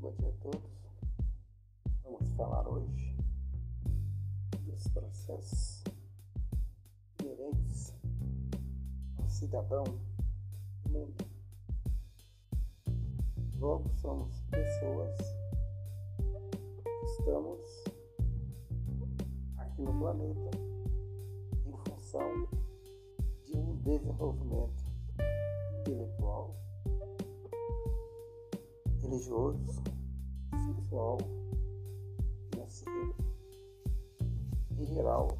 [0.00, 0.70] bom dia a todos.
[2.02, 3.14] Vamos falar hoje
[4.64, 5.84] dos processos
[7.20, 7.92] inerentes
[9.18, 9.84] ao cidadão
[10.84, 11.24] do mundo.
[13.58, 15.20] Logo, somos pessoas
[16.16, 17.84] que estamos
[19.58, 20.50] aqui no planeta
[21.66, 22.48] em função
[23.44, 24.82] de um desenvolvimento
[25.80, 26.56] intelectual,
[29.02, 29.89] religioso,
[30.90, 31.18] sexual,
[32.50, 33.14] financeiro,
[34.76, 35.38] em geral,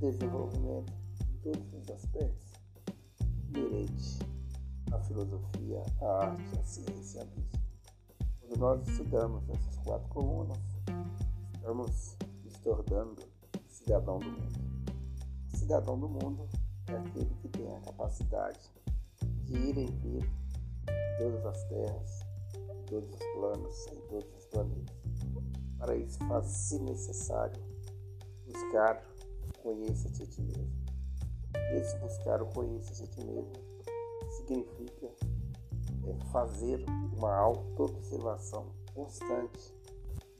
[0.00, 0.92] desenvolvimento
[1.30, 2.52] em todos os aspectos
[3.48, 4.18] inerente
[4.90, 7.60] à filosofia, à arte, à ciência, à música.
[8.40, 10.58] Quando nós estudamos essas quatro colunas,
[11.54, 13.22] estamos nos tornando
[13.68, 14.58] cidadão do mundo.
[15.52, 16.48] O cidadão do mundo
[16.88, 18.58] é aquele que tem a capacidade
[19.44, 22.27] de ir e vir em todas as terras,
[22.88, 24.96] todos os planos, em todos os planetas.
[25.78, 27.60] Para isso, faz-se necessário
[28.46, 29.02] buscar
[29.62, 30.88] conheça-te a ti mesmo.
[31.72, 33.52] Esse buscar o conheça-te a ti mesmo
[34.36, 35.06] significa
[36.06, 36.84] é, fazer
[37.16, 39.74] uma auto-observação constante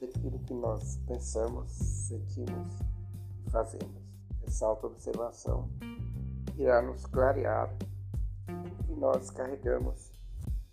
[0.01, 2.73] daquilo que nós pensamos, sentimos
[3.47, 4.03] e fazemos.
[4.47, 5.69] Essa auto-observação
[6.57, 7.75] irá nos clarear
[8.49, 10.11] o que nós carregamos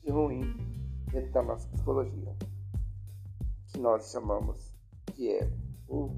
[0.02, 0.85] de ruim
[1.16, 2.36] dentro da nossa psicologia,
[3.70, 4.74] que nós chamamos
[5.14, 6.14] de ego, ou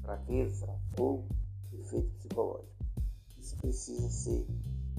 [0.00, 1.26] fraqueza, ou
[1.72, 2.84] efeito psicológico.
[3.36, 4.46] Isso precisa ser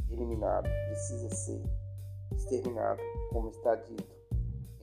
[0.10, 1.64] eliminado, precisa ser
[2.36, 3.02] exterminado,
[3.32, 4.14] como está dito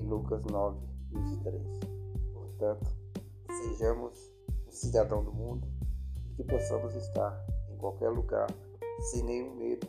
[0.00, 0.78] em Lucas 9,
[1.10, 1.62] 23.
[2.32, 2.96] Portanto,
[3.50, 4.32] sejamos
[4.66, 5.68] um cidadão do mundo
[6.30, 8.46] e que possamos estar em qualquer lugar
[9.10, 9.86] sem nenhum medo,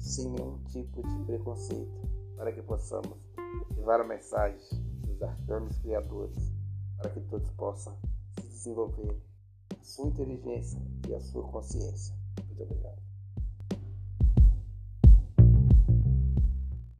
[0.00, 3.27] sem nenhum tipo de preconceito, para que possamos
[3.76, 4.58] levar a mensagem
[5.06, 6.52] dos arcanos criadores,
[6.96, 7.96] para que todos possam
[8.40, 9.22] se desenvolver
[9.72, 12.14] a sua inteligência e a sua consciência.
[12.46, 13.07] Muito obrigado.